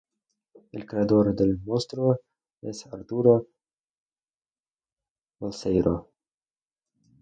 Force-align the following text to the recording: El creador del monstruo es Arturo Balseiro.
El 0.71 0.87
creador 0.87 1.35
del 1.35 1.59
monstruo 1.59 2.15
es 2.63 2.87
Arturo 2.87 3.49
Balseiro. 5.39 6.09